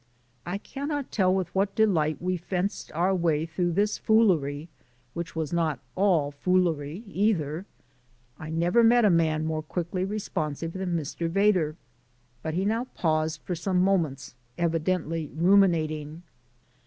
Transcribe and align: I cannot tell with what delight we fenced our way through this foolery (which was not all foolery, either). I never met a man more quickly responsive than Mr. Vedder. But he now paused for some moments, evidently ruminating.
I 0.47 0.57
cannot 0.57 1.11
tell 1.11 1.31
with 1.31 1.53
what 1.53 1.75
delight 1.75 2.19
we 2.19 2.35
fenced 2.35 2.91
our 2.93 3.13
way 3.13 3.45
through 3.45 3.73
this 3.73 3.99
foolery 3.99 4.67
(which 5.13 5.35
was 5.35 5.53
not 5.53 5.77
all 5.95 6.31
foolery, 6.31 7.03
either). 7.05 7.67
I 8.39 8.49
never 8.49 8.83
met 8.83 9.05
a 9.05 9.11
man 9.11 9.45
more 9.45 9.61
quickly 9.61 10.03
responsive 10.03 10.73
than 10.73 10.97
Mr. 10.97 11.29
Vedder. 11.29 11.75
But 12.41 12.55
he 12.55 12.65
now 12.65 12.85
paused 12.95 13.41
for 13.43 13.53
some 13.53 13.79
moments, 13.79 14.33
evidently 14.57 15.29
ruminating. 15.35 16.23